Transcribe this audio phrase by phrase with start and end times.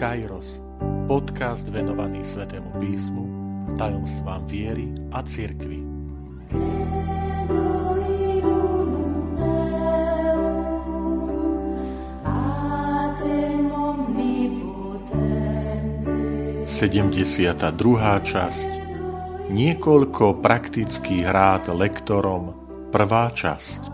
[0.00, 0.64] Kairos,
[1.04, 3.24] podcast venovaný Svetému písmu,
[3.76, 5.84] tajomstvám viery a cirkvi.
[16.64, 18.70] Sedemdesiata druhá časť.
[19.52, 22.56] Niekoľko praktických rád lektorom.
[22.88, 23.92] Prvá časť.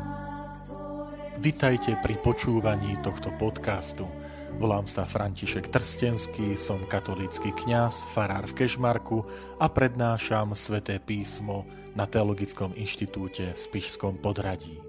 [1.42, 4.06] Vitajte pri počúvaní tohto podcastu–
[4.56, 9.20] Volám sa František Trstenský, som katolícky kňaz, farár v Kešmarku
[9.60, 14.80] a prednášam sväté písmo na Teologickom inštitúte v Spišskom podradí.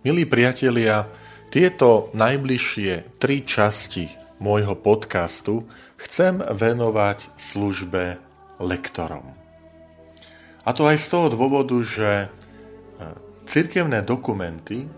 [0.00, 1.12] Milí priatelia,
[1.52, 4.08] tieto najbližšie tri časti
[4.40, 5.68] môjho podcastu
[6.00, 8.16] chcem venovať službe
[8.64, 9.28] lektorom.
[10.64, 12.28] A to aj z toho dôvodu, že e,
[13.44, 14.88] cirkevné dokumenty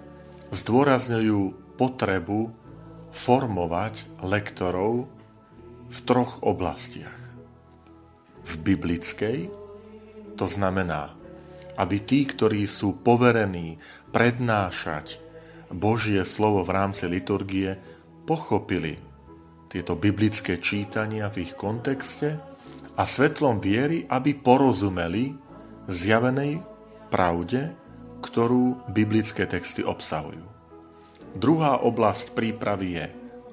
[0.55, 2.68] zdôrazňujú potrebu
[3.13, 5.09] formovať lektorov
[5.89, 7.17] v troch oblastiach.
[8.45, 9.39] V biblickej,
[10.37, 11.17] to znamená,
[11.79, 13.79] aby tí, ktorí sú poverení
[14.11, 15.21] prednášať
[15.71, 17.77] Božie slovo v rámci liturgie,
[18.25, 19.01] pochopili
[19.69, 22.41] tieto biblické čítania v ich kontexte
[22.97, 25.37] a svetlom viery, aby porozumeli
[25.87, 26.61] zjavenej
[27.13, 27.73] pravde,
[28.25, 30.58] ktorú biblické texty obsahujú.
[31.37, 33.07] Druhá oblasť prípravy je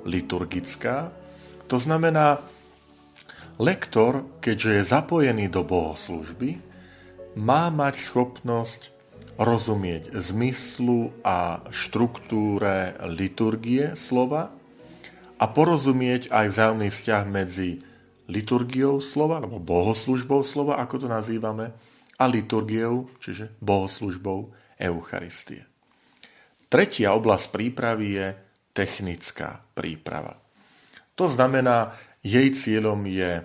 [0.06, 1.12] liturgická,
[1.66, 2.40] to znamená,
[3.58, 6.62] lektor, keďže je zapojený do bohoslužby,
[7.36, 8.96] má mať schopnosť
[9.36, 14.56] rozumieť zmyslu a štruktúre liturgie slova
[15.36, 17.84] a porozumieť aj vzájomný vzťah medzi
[18.32, 21.76] liturgiou slova, alebo bohoslužbou slova, ako to nazývame,
[22.16, 25.68] a liturgiou, čiže bohoslužbou Eucharistie.
[26.70, 28.28] Tretia oblasť prípravy je
[28.76, 30.36] technická príprava.
[31.16, 33.44] To znamená, jej cieľom je e,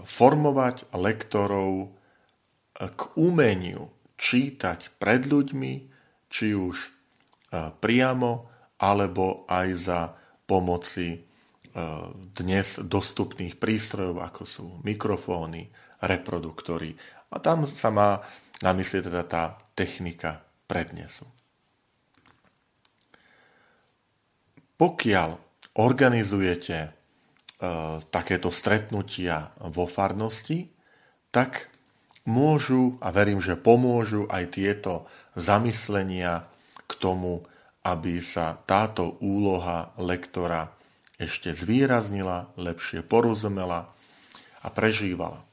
[0.00, 1.88] formovať lektorov e,
[2.88, 5.72] k umeniu čítať pred ľuďmi,
[6.32, 6.90] či už e,
[7.82, 8.48] priamo,
[8.80, 10.00] alebo aj za
[10.48, 11.28] pomoci
[12.34, 15.70] dnes dostupných prístrojov, ako sú mikrofóny,
[16.02, 16.98] reproduktory.
[17.30, 18.18] A tam sa má
[18.58, 21.30] na mysli teda tá technika prednesu.
[24.80, 25.36] Pokiaľ
[25.76, 26.88] organizujete e,
[28.08, 30.72] takéto stretnutia vo farnosti,
[31.28, 31.68] tak
[32.24, 35.04] môžu, a verím, že pomôžu aj tieto
[35.36, 36.48] zamyslenia
[36.88, 37.44] k tomu,
[37.84, 40.72] aby sa táto úloha lektora
[41.20, 43.92] ešte zvýraznila, lepšie porozumela
[44.64, 45.44] a prežívala.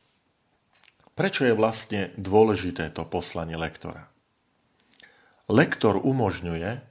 [1.19, 4.07] Prečo je vlastne dôležité to poslanie lektora?
[5.51, 6.86] Lektor umožňuje,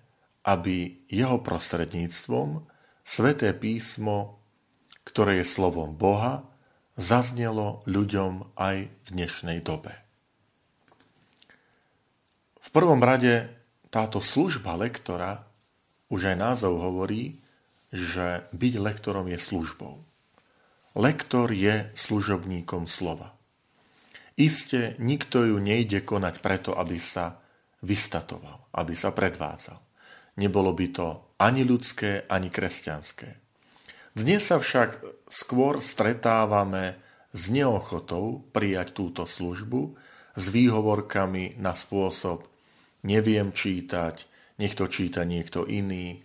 [0.47, 2.63] aby jeho prostredníctvom
[3.03, 4.39] sveté písmo,
[5.03, 6.47] ktoré je slovom Boha,
[6.95, 9.93] zaznelo ľuďom aj v dnešnej dobe.
[12.63, 13.51] V prvom rade
[13.91, 15.47] táto služba lektora,
[16.11, 17.39] už aj názov hovorí,
[17.91, 19.99] že byť lektorom je službou.
[20.97, 23.37] Lektor je služobníkom slova.
[24.37, 27.41] Isté nikto ju nejde konať preto, aby sa
[27.81, 29.79] vystatoval, aby sa predvádzal.
[30.37, 31.09] Nebolo by to
[31.41, 33.41] ani ľudské, ani kresťanské.
[34.17, 36.97] Dnes sa však skôr stretávame
[37.37, 39.97] s neochotou prijať túto službu,
[40.37, 42.45] s výhovorkami na spôsob
[43.05, 44.29] neviem čítať,
[44.61, 46.21] nech to číta niekto iný.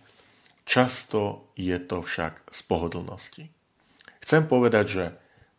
[0.64, 3.44] Často je to však z pohodlnosti.
[4.24, 5.04] Chcem povedať, že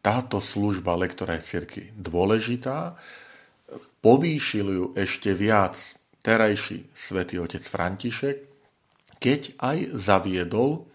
[0.02, 2.98] táto služba lektora je cirkvi dôležitá,
[4.02, 5.80] povýšil ju ešte viac
[6.24, 8.38] terajší svätý otec František,
[9.20, 10.88] keď aj zaviedol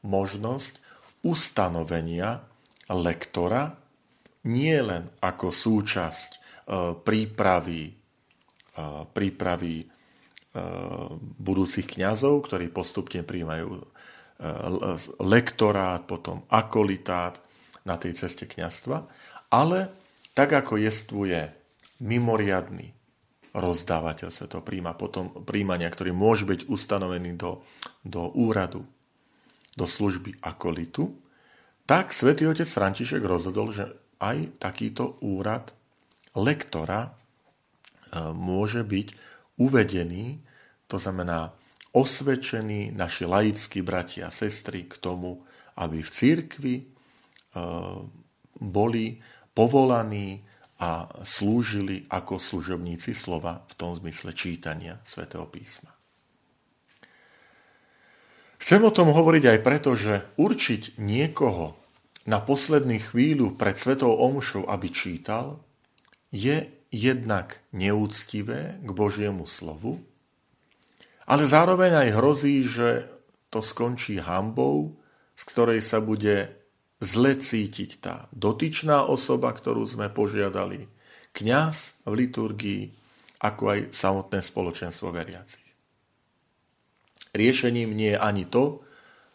[0.00, 0.80] možnosť
[1.20, 2.40] ustanovenia
[2.88, 3.76] lektora
[4.48, 6.38] nie len ako súčasť e,
[6.96, 7.92] prípravy, e,
[9.12, 9.86] prípravy e,
[11.20, 14.00] budúcich kňazov, ktorí postupne príjmajú
[15.20, 17.36] lektorát, potom akolitát
[17.84, 19.04] na tej ceste kňazstva,
[19.52, 19.92] ale
[20.32, 21.44] tak ako jestvuje
[22.00, 22.88] mimoriadný
[23.54, 27.62] rozdávateľ sa to príjma, potom príjmania, ktorý môže byť ustanovený do,
[28.06, 28.86] do úradu,
[29.74, 31.14] do služby akolitu,
[31.86, 33.90] tak svätý otec František rozhodol, že
[34.22, 35.74] aj takýto úrad
[36.38, 37.10] lektora e,
[38.30, 39.08] môže byť
[39.58, 40.38] uvedený,
[40.86, 41.50] to znamená
[41.90, 45.42] osvedčení naši laickí bratia a sestry k tomu,
[45.74, 46.84] aby v církvi e,
[48.62, 49.18] boli
[49.50, 50.46] povolaní
[50.80, 55.92] a slúžili ako služobníci slova v tom zmysle čítania svätého písma.
[58.60, 61.76] Chcem o tom hovoriť aj preto, že určiť niekoho
[62.28, 65.60] na posledný chvíľu pred Svetou Omšou, aby čítal,
[66.32, 70.04] je jednak neúctivé k Božiemu slovu,
[71.24, 73.06] ale zároveň aj hrozí, že
[73.48, 74.98] to skončí hambou,
[75.38, 76.59] z ktorej sa bude
[77.00, 80.86] zle cítiť tá dotyčná osoba, ktorú sme požiadali,
[81.32, 82.82] kňaz v liturgii,
[83.40, 85.64] ako aj samotné spoločenstvo veriacich.
[87.32, 88.84] Riešením nie je ani to,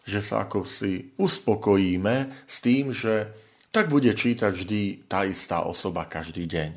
[0.05, 3.33] že sa ako si uspokojíme s tým, že
[3.73, 6.71] tak bude čítať vždy tá istá osoba každý deň.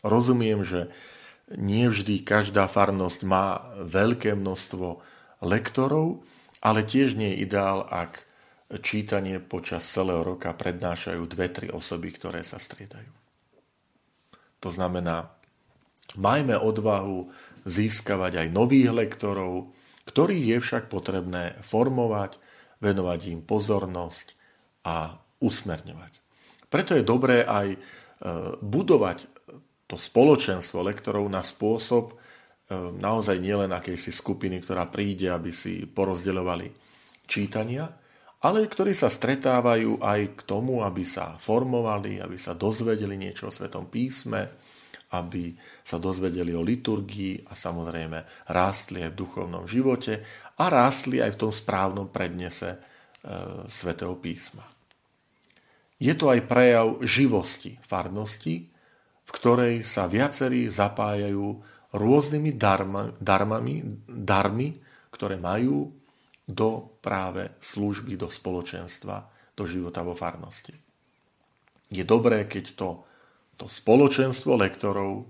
[0.00, 0.88] Rozumiem, že
[1.52, 5.04] nie vždy každá farnosť má veľké množstvo
[5.44, 6.24] lektorov,
[6.64, 8.27] ale tiež nie je ideál, ak
[8.76, 13.08] čítanie počas celého roka prednášajú dve, tri osoby, ktoré sa striedajú.
[14.60, 15.32] To znamená,
[16.20, 17.32] majme odvahu
[17.64, 19.72] získavať aj nových lektorov,
[20.04, 22.36] ktorých je však potrebné formovať,
[22.84, 24.36] venovať im pozornosť
[24.84, 26.12] a usmerňovať.
[26.68, 27.78] Preto je dobré aj e,
[28.60, 29.28] budovať
[29.88, 32.14] to spoločenstvo lektorov na spôsob e,
[33.00, 36.68] naozaj nielen akejsi skupiny, ktorá príde, aby si porozdeľovali
[37.24, 37.88] čítania,
[38.38, 43.54] ale ktorí sa stretávajú aj k tomu, aby sa formovali, aby sa dozvedeli niečo o
[43.54, 44.46] Svetom písme,
[45.18, 50.20] aby sa dozvedeli o liturgii a samozrejme rástli aj v duchovnom živote
[50.60, 52.78] a rástli aj v tom správnom prednese e,
[53.66, 54.62] svätého písma.
[55.98, 58.70] Je to aj prejav živosti farnosti,
[59.24, 61.58] v ktorej sa viacerí zapájajú
[61.90, 64.78] rôznymi darma, darmami, darmi,
[65.10, 65.97] ktoré majú
[66.48, 70.72] do práve služby, do spoločenstva, do života vo farnosti.
[71.92, 72.88] Je dobré, keď to
[73.58, 75.26] to spoločenstvo lektorov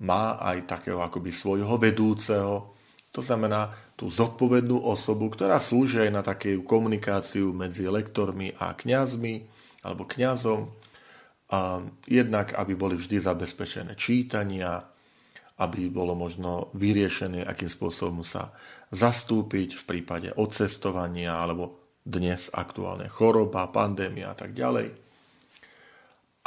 [0.00, 2.72] má aj takého akoby svojho vedúceho,
[3.12, 9.44] to znamená tú zodpovednú osobu, ktorá slúži aj na takú komunikáciu medzi lektormi a kňazmi
[9.84, 10.72] alebo kňazom.
[12.08, 14.80] Jednak, aby boli vždy zabezpečené čítania,
[15.58, 18.54] aby bolo možno vyriešené, akým spôsobom sa
[18.94, 25.08] zastúpiť v prípade odcestovania alebo dnes aktuálne choroba, pandémia a tak ďalej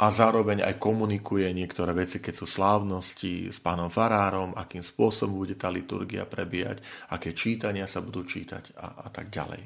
[0.02, 5.54] a zároveň aj komunikuje niektoré veci, keď sú slávnosti s pánom Farárom, akým spôsobom bude
[5.54, 6.82] tá liturgia prebiehať,
[7.14, 9.62] aké čítania sa budú čítať a, a tak ďalej.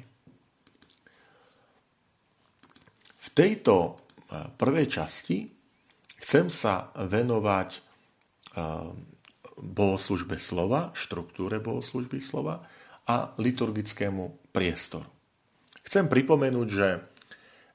[3.17, 3.91] V tejto e,
[4.53, 5.49] prvej časti
[6.21, 7.79] chcem sa venovať e,
[9.57, 12.65] bohoslužbe slova, štruktúre bohoslužby slova
[13.09, 15.09] a liturgickému priestoru.
[15.81, 16.89] Chcem pripomenúť, že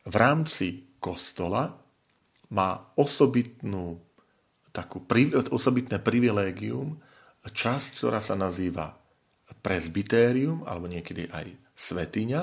[0.04, 1.74] v rámci kostola
[2.52, 3.98] má osobitnú,
[4.70, 5.00] takú,
[5.48, 7.00] osobitné privilégium,
[7.42, 8.94] časť, ktorá sa nazýva
[9.64, 12.42] presbytérium, alebo niekedy aj svetiňa.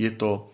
[0.00, 0.50] Je to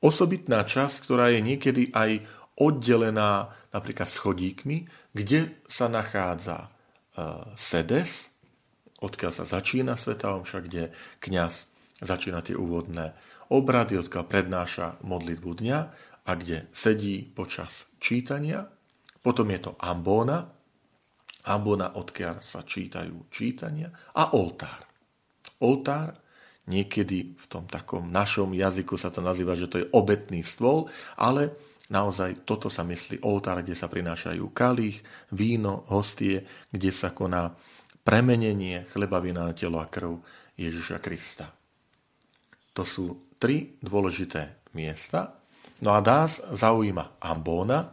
[0.00, 2.24] osobitná časť, ktorá je niekedy aj
[2.56, 6.71] oddelená napríklad schodíkmi, kde sa nachádza
[7.58, 8.32] sedes,
[9.02, 11.68] odkiaľ sa začína Sveta Omša, kde kňaz
[12.02, 13.14] začína tie úvodné
[13.52, 15.78] obrady, odkiaľ prednáša modlitbu dňa
[16.24, 18.66] a kde sedí počas čítania.
[19.22, 20.50] Potom je to ambóna,
[21.46, 24.82] ambóna, odkiaľ sa čítajú čítania a oltár.
[25.62, 26.18] Oltár,
[26.66, 30.86] niekedy v tom takom našom jazyku sa to nazýva, že to je obetný stôl,
[31.18, 31.54] ale
[31.92, 37.52] naozaj toto sa myslí oltár, kde sa prinášajú kalich, víno, hostie, kde sa koná
[38.02, 40.24] premenenie chleba, vína na telo a krv
[40.56, 41.52] Ježiša Krista.
[42.72, 45.42] To sú tri dôležité miesta,
[45.82, 47.90] No a nás zaujíma ambóna.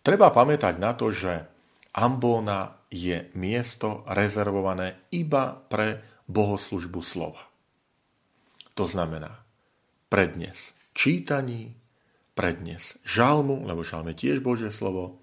[0.00, 1.44] Treba pamätať na to, že
[1.92, 7.44] ambóna je miesto rezervované iba pre bohoslužbu slova.
[8.72, 9.44] To znamená
[10.08, 11.76] prednes čítaní,
[12.36, 15.16] prednes žalmu, lebo žalm tiež Božie slovo,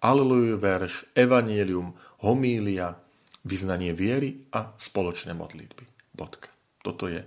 [0.00, 1.92] alelujú verš, evanielium,
[2.24, 2.96] homília,
[3.44, 5.84] vyznanie viery a spoločné modlitby.
[6.16, 6.48] Bodka.
[6.80, 7.22] Toto je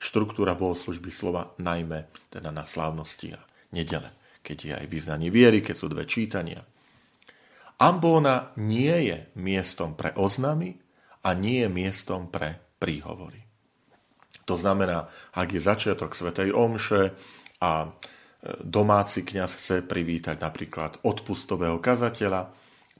[0.00, 4.10] štruktúra bohoslužby slova, najmä teda na slávnosti a nedele,
[4.40, 6.64] keď je aj význanie viery, keď sú dve čítania.
[7.78, 10.78] Ambóna nie je miestom pre oznamy
[11.22, 13.42] a nie je miestom pre príhovory.
[14.46, 15.06] To znamená,
[15.38, 17.14] ak je začiatok Svetej Omše
[17.62, 17.94] a
[18.62, 22.50] domáci kňaz chce privítať napríklad odpustového kazateľa,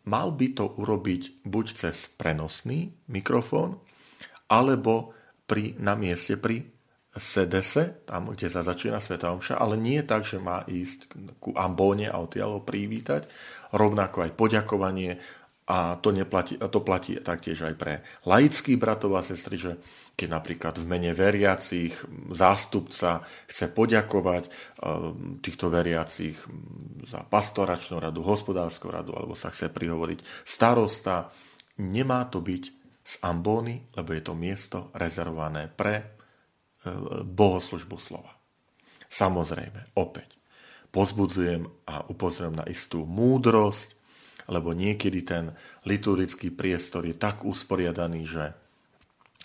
[0.06, 3.82] mal by to urobiť buď cez prenosný mikrofón,
[4.46, 5.14] alebo
[5.46, 6.62] pri, na mieste pri
[7.12, 12.08] sedese, tam, kde sa začína Sveta Omša, ale nie tak, že má ísť ku ambóne
[12.08, 13.28] a odtiaľ privítať,
[13.76, 15.20] rovnako aj poďakovanie
[15.72, 19.80] A to, neplatí, a to platí taktiež aj pre laických bratov a sestry, že
[20.20, 21.96] keď napríklad v mene veriacich
[22.28, 24.52] zástupca chce poďakovať eh,
[25.40, 26.36] týchto veriacich
[27.08, 31.32] za pastoračnú radu, hospodárskú radu, alebo sa chce prihovoriť starosta,
[31.80, 32.64] nemá to byť
[33.00, 36.06] z ambóny, lebo je to miesto rezervované pre eh,
[37.24, 38.36] bohoslužbu slova.
[39.08, 40.36] Samozrejme, opäť,
[40.92, 44.01] pozbudzujem a upozorím na istú múdrosť,
[44.50, 45.54] lebo niekedy ten
[45.86, 48.44] liturgický priestor je tak usporiadaný, že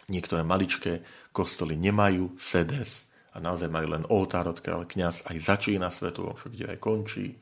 [0.08, 1.04] niektoré maličké
[1.36, 6.74] kostoly nemajú sedes a naozaj majú len oltár, odkiaľ kniaz aj začína svetu omšu, kde
[6.74, 7.38] aj končí.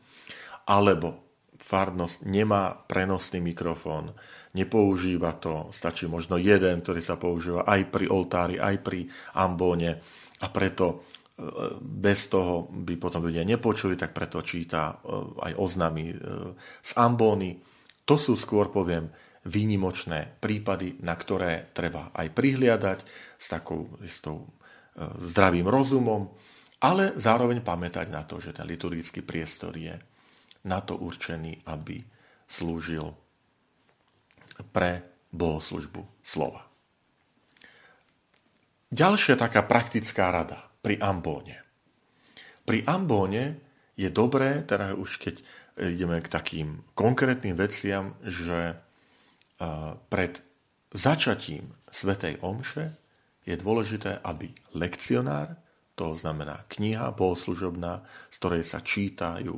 [0.68, 4.12] Alebo farnosť nemá prenosný mikrofón,
[4.58, 9.08] nepoužíva to, stačí možno jeden, ktorý sa používa aj pri oltári, aj pri
[9.40, 10.04] ambóne
[10.44, 11.08] a preto
[11.84, 14.94] bez toho by potom ľudia nepočuli, tak preto číta e,
[15.52, 16.16] aj oznamy e,
[16.80, 17.60] z ambóny.
[18.08, 19.12] To sú skôr, poviem,
[19.44, 23.00] výnimočné prípady, na ktoré treba aj prihliadať
[23.36, 24.50] s takou istou e,
[25.28, 26.32] zdravým rozumom,
[26.80, 29.92] ale zároveň pamätať na to, že ten liturgický priestor je
[30.64, 32.00] na to určený, aby
[32.48, 33.12] slúžil
[34.72, 35.04] pre
[35.36, 36.64] bohoslužbu slova.
[38.96, 41.66] Ďalšia taká praktická rada– pri ambóne.
[42.62, 43.58] Pri ambóne
[43.98, 45.42] je dobré, teda už keď
[45.82, 48.78] ideme k takým konkrétnym veciam, že
[50.14, 50.34] pred
[50.94, 52.94] začatím Svetej Omše
[53.50, 55.58] je dôležité, aby lekcionár,
[55.98, 59.56] to znamená kniha bohoslužobná, z ktorej sa čítajú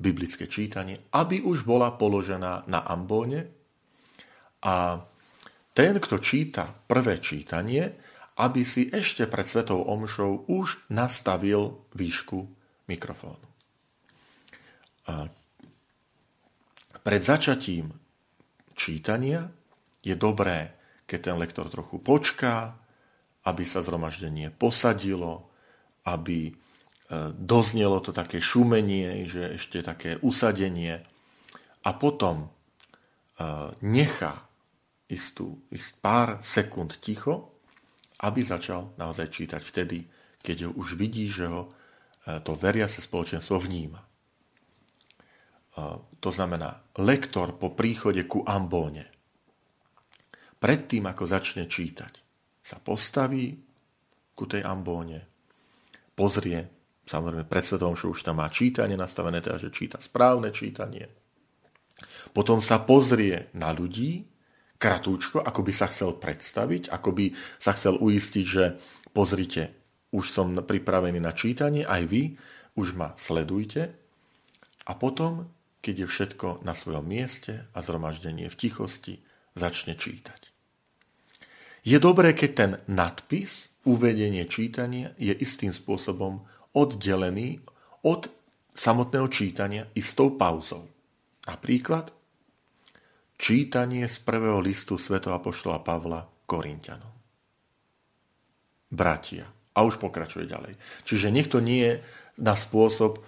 [0.00, 3.46] biblické čítanie, aby už bola položená na ambóne
[4.64, 4.98] a
[5.70, 7.94] ten, kto číta prvé čítanie,
[8.34, 12.50] aby si ešte pred svetou omšou už nastavil výšku
[12.90, 13.46] mikrofónu.
[17.04, 17.94] Pred začatím
[18.74, 19.44] čítania
[20.02, 20.74] je dobré,
[21.04, 22.74] keď ten lektor trochu počká,
[23.44, 25.52] aby sa zhromaždenie posadilo,
[26.08, 26.52] aby e,
[27.36, 31.04] doznelo to také šumenie, že ešte také usadenie
[31.84, 32.48] a potom e,
[33.84, 34.48] nechá
[35.12, 37.53] istú, ist pár sekúnd ticho
[38.22, 40.06] aby začal naozaj čítať vtedy,
[40.44, 43.98] keď ho už vidí, že ho e, to veria sa spoločenstvo vníma.
[43.98, 44.06] E,
[46.22, 49.10] to znamená, lektor po príchode ku ambóne,
[50.62, 52.12] predtým ako začne čítať,
[52.62, 53.50] sa postaví
[54.34, 55.26] ku tej ambóne,
[56.14, 56.70] pozrie,
[57.04, 61.10] samozrejme pred svetom, že už tam má čítanie nastavené, teda že číta správne čítanie.
[62.34, 64.33] Potom sa pozrie na ľudí,
[64.78, 67.24] kratúčko, ako by sa chcel predstaviť, ako by
[67.58, 68.64] sa chcel uistiť, že
[69.14, 69.72] pozrite,
[70.14, 72.22] už som pripravený na čítanie, aj vy,
[72.78, 73.94] už ma sledujte.
[74.86, 75.50] A potom,
[75.82, 79.14] keď je všetko na svojom mieste a zhromaždenie v tichosti,
[79.58, 80.54] začne čítať.
[81.84, 86.40] Je dobré, keď ten nadpis, uvedenie čítania je istým spôsobom
[86.72, 87.60] oddelený
[88.00, 88.32] od
[88.72, 90.88] samotného čítania istou pauzou.
[91.44, 92.10] Napríklad
[93.44, 95.20] Čítanie z prvého listu Sv.
[95.20, 97.12] Apoštola Pavla Korintianom.
[98.88, 99.44] Bratia.
[99.76, 100.80] A už pokračuje ďalej.
[101.04, 101.94] Čiže niekto nie je
[102.40, 103.20] na spôsob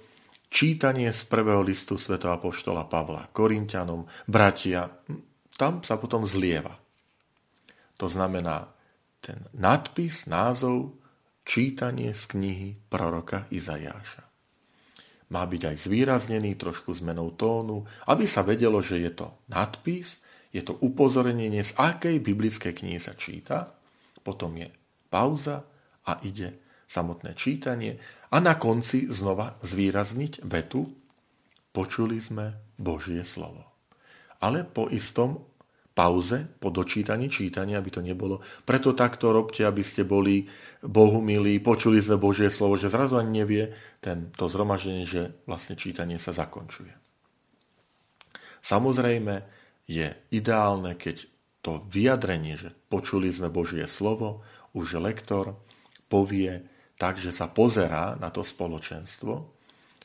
[0.49, 2.17] čítanie z prvého listu Sv.
[2.17, 4.09] Apoštola Pavla Korintianom.
[4.25, 4.89] Bratia.
[5.53, 6.73] Tam sa potom zlieva.
[8.01, 8.73] To znamená
[9.21, 10.97] ten nadpis, názov,
[11.45, 14.26] čítanie z knihy proroka Izajáša
[15.31, 20.23] má byť aj zvýraznený trošku zmenou tónu, aby sa vedelo, že je to nadpis,
[20.55, 23.75] je to upozornenie, z akej biblickej knihy sa číta,
[24.23, 24.71] potom je
[25.11, 25.67] pauza
[26.07, 26.55] a ide
[26.87, 27.99] samotné čítanie
[28.31, 30.87] a na konci znova zvýrazniť vetu
[31.75, 33.67] počuli sme Božie slovo.
[34.41, 35.45] Ale po istom
[35.97, 38.45] pauze po dočítaní čítania, aby to nebolo.
[38.69, 40.45] Preto takto robte, aby ste boli
[40.85, 43.73] Bohu milí, počuli sme Božie slovo, že zrazu ani nevie
[44.05, 46.93] ten, to zhromaždenie, že vlastne čítanie sa zakončuje.
[48.61, 49.41] Samozrejme
[49.89, 51.33] je ideálne, keď
[51.65, 54.45] to vyjadrenie, že počuli sme Božie slovo,
[54.77, 55.57] už lektor
[56.13, 56.61] povie
[57.01, 59.49] tak, že sa pozerá na to spoločenstvo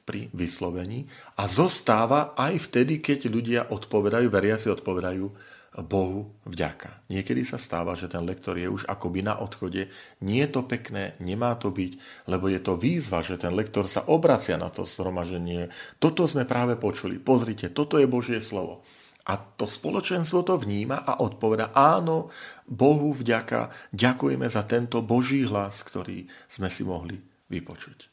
[0.08, 1.06] pri vyslovení
[1.36, 5.28] a zostáva aj vtedy, keď ľudia odpovedajú, veriaci odpovedajú
[5.80, 7.08] Bohu vďaka.
[7.08, 9.88] Niekedy sa stáva, že ten lektor je už akoby na odchode.
[10.20, 14.04] Nie je to pekné, nemá to byť, lebo je to výzva, že ten lektor sa
[14.12, 15.72] obracia na to zhromaženie.
[16.04, 17.24] Toto sme práve počuli.
[17.24, 18.84] Pozrite, toto je Božie slovo.
[19.32, 22.28] A to spoločenstvo to vníma a odpoveda, áno,
[22.68, 27.16] Bohu vďaka, ďakujeme za tento Boží hlas, ktorý sme si mohli
[27.48, 28.12] vypočuť.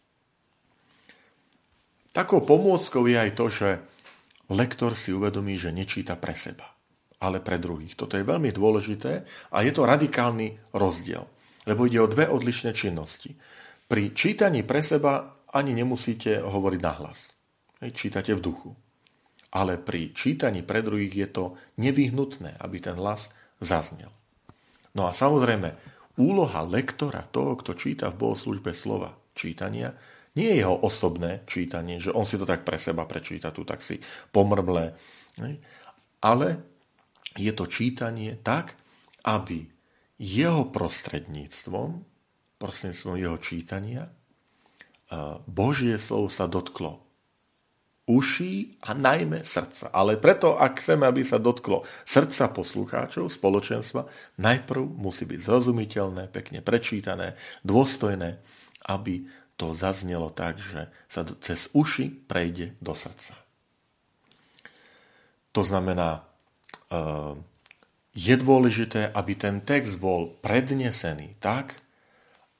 [2.14, 3.82] Takou pomôckou je aj to, že
[4.46, 6.77] lektor si uvedomí, že nečíta pre seba
[7.18, 7.98] ale pre druhých.
[7.98, 11.26] Toto je veľmi dôležité a je to radikálny rozdiel,
[11.66, 13.34] lebo ide o dve odlišné činnosti.
[13.88, 17.32] Pri čítaní pre seba ani nemusíte hovoriť nahlas.
[17.80, 18.70] Čítate v duchu.
[19.48, 21.44] Ale pri čítaní pre druhých je to
[21.80, 23.32] nevyhnutné, aby ten hlas
[23.64, 24.12] zaznel.
[24.92, 25.72] No a samozrejme,
[26.20, 29.96] úloha lektora, toho, kto číta v bohoslužbe slova čítania,
[30.36, 33.80] nie je jeho osobné čítanie, že on si to tak pre seba prečíta, tu tak
[33.80, 33.98] si
[34.30, 34.92] pomrble,
[36.20, 36.46] ale
[37.36, 38.78] je to čítanie tak,
[39.26, 39.68] aby
[40.16, 42.02] jeho prostredníctvom,
[42.56, 44.08] prostredníctvom jeho čítania,
[45.48, 47.08] Božie slovo sa dotklo
[48.08, 49.92] uší a najmä srdca.
[49.92, 54.08] Ale preto, ak chceme, aby sa dotklo srdca poslucháčov, spoločenstva,
[54.40, 57.36] najprv musí byť zrozumiteľné, pekne prečítané,
[57.68, 58.40] dôstojné,
[58.88, 59.28] aby
[59.60, 63.36] to zaznelo tak, že sa cez uši prejde do srdca.
[65.52, 66.27] To znamená,
[68.18, 71.78] je dôležité, aby ten text bol prednesený tak,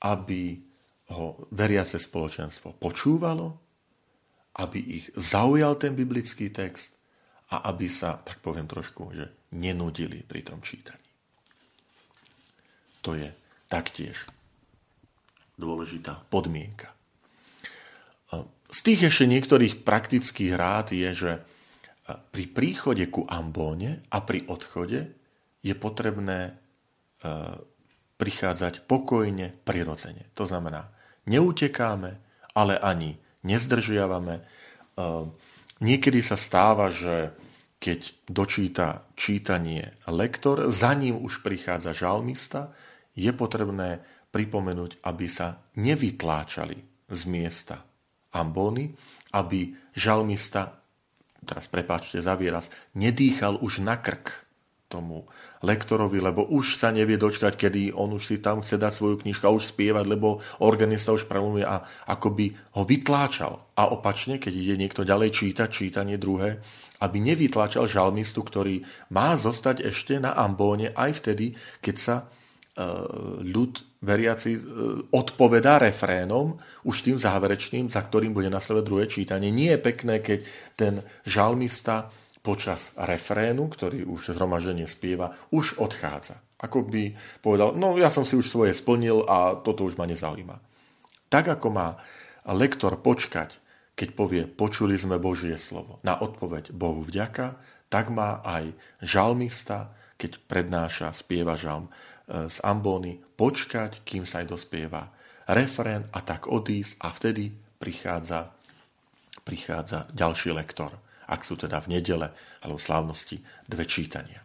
[0.05, 0.61] aby
[1.09, 3.57] ho veriace spoločenstvo počúvalo,
[4.61, 6.93] aby ich zaujal ten biblický text
[7.49, 11.01] a aby sa, tak poviem trošku, že nenudili pri tom čítaní.
[13.01, 13.33] To je
[13.73, 14.29] taktiež
[15.57, 16.93] dôležitá podmienka.
[18.69, 21.33] Z tých ešte niektorých praktických rád je, že
[22.09, 25.13] pri príchode ku ambóne a pri odchode
[25.61, 26.57] je potrebné
[28.19, 30.33] prichádzať pokojne, prirodzene.
[30.35, 30.89] To znamená,
[31.29, 32.19] neutekáme,
[32.57, 34.43] ale ani nezdržiavame.
[35.79, 37.37] Niekedy sa stáva, že
[37.79, 42.75] keď dočíta čítanie lektor, za ním už prichádza žalmista,
[43.15, 44.03] je potrebné
[44.35, 47.87] pripomenúť, aby sa nevytláčali z miesta
[48.35, 48.93] ambóny,
[49.33, 50.83] aby žalmista,
[51.45, 54.49] teraz prepáčte za výraz, nedýchal už na krk
[54.89, 55.29] tomu
[55.61, 59.45] lektorovi, lebo už sa nevie dočkať, kedy on už si tam chce dať svoju knižku
[59.45, 63.61] a už spievať, lebo organista už prelomuje a akoby ho vytláčal.
[63.77, 66.65] A opačne, keď ide niekto ďalej čítať, čítanie druhé,
[67.05, 68.83] aby nevytláčal žalmistu, ktorý
[69.13, 71.53] má zostať ešte na ambóne aj vtedy,
[71.85, 72.17] keď sa
[73.43, 74.61] ľud veriaci e,
[75.11, 76.55] odpovedá refrénom,
[76.87, 79.51] už tým záverečným, za ktorým bude nasledovať druhé čítanie.
[79.51, 80.39] Nie je pekné, keď
[80.79, 80.95] ten
[81.27, 86.39] žalmista počas refrénu, ktorý už zhromaždenie spieva, už odchádza.
[86.63, 90.57] Ako by povedal, no ja som si už svoje splnil a toto už ma nezaujíma.
[91.29, 91.99] Tak ako má
[92.47, 93.59] lektor počkať,
[93.99, 97.59] keď povie, počuli sme Božie slovo, na odpoveď Bohu vďaka,
[97.91, 98.71] tak má aj
[99.03, 101.91] žalmista, keď prednáša, spieva žalm e,
[102.29, 105.09] z ambóny, počkať, kým sa aj dospieva
[105.49, 108.53] refrén a tak odísť a vtedy prichádza,
[109.49, 110.93] prichádza ďalší lektor
[111.29, 112.33] ak sú teda v nedele
[112.65, 113.37] alebo v slávnosti
[113.69, 114.41] dve čítania.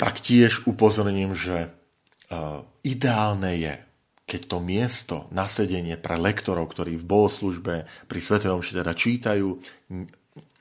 [0.00, 1.70] Taktiež upozorním, že e,
[2.88, 3.74] ideálne je,
[4.24, 9.60] keď to miesto nasedenie pre lektorov, ktorí v bohoslužbe pri Svetom teda čítajú,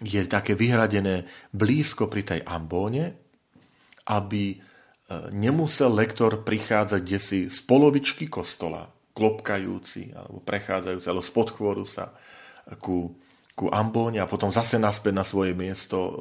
[0.03, 1.23] je také vyhradené
[1.55, 3.15] blízko pri tej ambóne,
[4.11, 4.57] aby e,
[5.33, 12.13] nemusel lektor prichádzať desi z polovičky kostola, klopkajúci alebo prechádzajúci, alebo spod chvoru sa
[12.79, 13.17] ku
[13.59, 16.11] ku Ambóne a potom zase naspäť na svoje miesto e,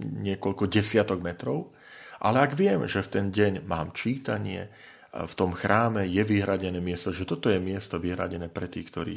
[0.00, 1.76] niekoľko desiatok metrov.
[2.24, 4.72] Ale ak viem, že v ten deň mám čítanie,
[5.12, 9.16] v tom chráme je vyhradené miesto, že toto je miesto vyhradené pre tých, ktorí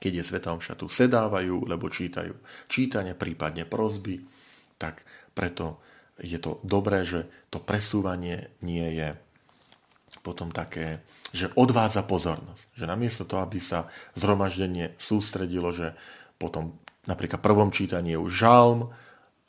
[0.00, 2.32] keď je Sveta Omša tu sedávajú, lebo čítajú
[2.72, 4.16] čítanie, prípadne prozby,
[4.80, 5.04] tak
[5.36, 5.84] preto
[6.20, 9.08] je to dobré, že to presúvanie nie je
[10.20, 11.00] potom také,
[11.32, 12.76] že odvádza pozornosť.
[12.76, 15.96] Že namiesto toho, aby sa zhromaždenie sústredilo, že
[16.36, 16.76] potom
[17.08, 18.80] napríklad prvom čítaní je už žalm,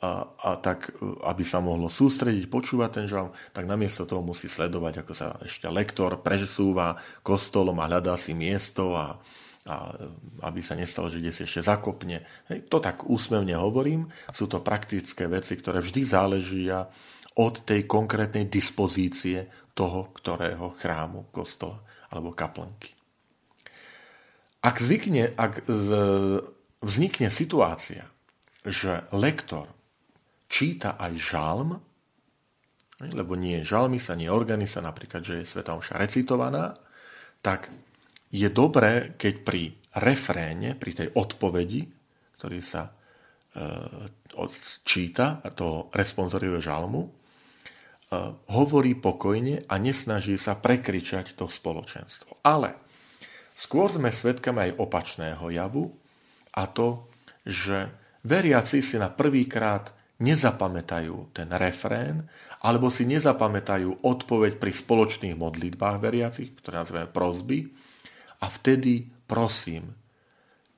[0.02, 0.90] a, a tak,
[1.22, 5.70] aby sa mohlo sústrediť, počúvať ten žalm, tak namiesto toho musí sledovať, ako sa ešte
[5.70, 9.22] lektor presúva kostolom a hľadá si miesto a,
[9.62, 9.94] a
[10.42, 12.26] aby sa nestalo, že kde si ešte zakopne.
[12.50, 16.90] Hej, to tak úsmevne hovorím, sú to praktické veci, ktoré vždy záležia
[17.38, 21.78] od tej konkrétnej dispozície toho, ktorého chrámu, kostola
[22.10, 22.92] alebo kaplnky.
[24.62, 25.88] Ak zvykne, ak z,
[26.82, 28.06] vznikne situácia,
[28.62, 29.66] že lektor
[30.46, 31.70] číta aj žalm,
[33.02, 36.78] lebo nie je žalmista, nie je organista, napríklad, že je Sveta Omša recitovaná,
[37.42, 37.74] tak
[38.32, 41.84] je dobré, keď pri refréne, pri tej odpovedi,
[42.40, 42.90] ktorý sa e,
[44.88, 47.10] číta, to responsoriuje žalmu, e,
[48.56, 52.40] hovorí pokojne a nesnaží sa prekričať to spoločenstvo.
[52.40, 52.72] Ale
[53.52, 55.92] skôr sme svedkami aj opačného javu,
[56.52, 57.08] a to,
[57.48, 57.88] že
[58.24, 62.28] veriaci si na prvýkrát nezapamätajú ten refrén,
[62.62, 67.72] alebo si nezapamätajú odpoveď pri spoločných modlitbách veriacich, ktoré nazývame prosby,
[68.42, 69.94] a vtedy prosím,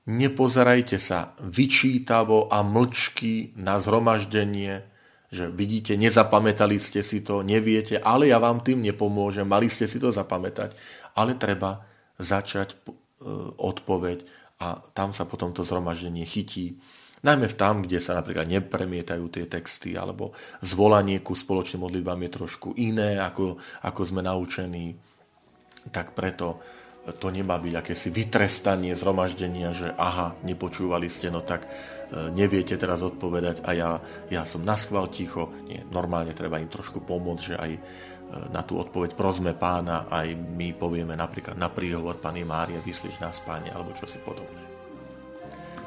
[0.05, 4.85] nepozerajte sa vyčítavo a mlčky na zhromaždenie,
[5.33, 9.99] že vidíte, nezapamätali ste si to, neviete, ale ja vám tým nepomôžem, mali ste si
[9.99, 10.77] to zapamätať,
[11.19, 11.83] ale treba
[12.21, 12.77] začať e,
[13.59, 14.23] odpoveď
[14.63, 16.79] a tam sa potom to zhromaždenie chytí.
[17.25, 22.31] Najmä v tam, kde sa napríklad nepremietajú tie texty, alebo zvolanie ku spoločným modlitbám je
[22.37, 24.93] trošku iné, ako, ako sme naučení.
[25.89, 26.61] Tak preto
[27.05, 33.05] to nemá byť akési vytrestanie zhromaždenia, že aha, nepočúvali ste, no tak e, neviete teraz
[33.05, 33.91] odpovedať a ja,
[34.33, 35.53] ja som naschval ticho.
[35.69, 37.81] Nie, normálne treba im trošku pomôcť, že aj e,
[38.49, 43.37] na tú odpoveď prosme pána, aj my povieme napríklad na príhovor Pani Mária, vyslíš nás,
[43.45, 44.65] páne, alebo čo si podobne.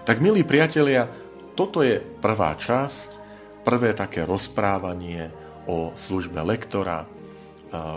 [0.06, 1.10] Tak, milí priatelia,
[1.58, 3.26] toto je prvá časť,
[3.66, 5.34] prvé také rozprávanie
[5.66, 7.02] o službe lektora.
[7.02, 7.08] E,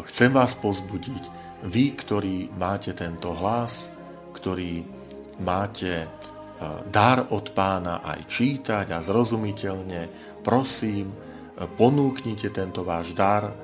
[0.08, 3.92] chcem vás pozbudiť, vy, ktorí máte tento hlas,
[4.32, 4.80] ktorí
[5.44, 6.08] máte e,
[6.88, 10.08] dar od pána aj čítať a zrozumiteľne,
[10.40, 11.16] prosím, e,
[11.68, 13.54] ponúknite tento váš dar, e,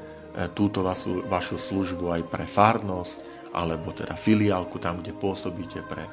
[0.52, 3.16] túto vašu, vašu službu aj pre farnosť,
[3.56, 6.04] alebo teda filiálku tam, kde pôsobíte pre,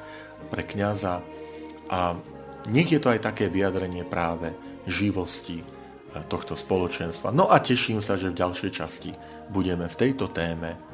[0.48, 1.20] pre kniaza.
[1.92, 2.16] A
[2.72, 4.56] nech je to aj také vyjadrenie práve
[4.88, 5.60] živosti
[6.30, 7.34] tohto spoločenstva.
[7.34, 9.10] No a teším sa, že v ďalšej časti
[9.50, 10.93] budeme v tejto téme